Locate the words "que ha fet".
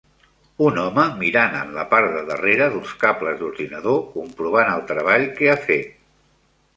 5.37-5.93